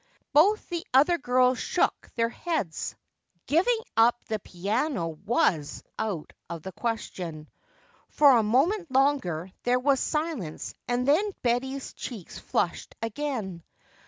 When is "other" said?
0.95-1.19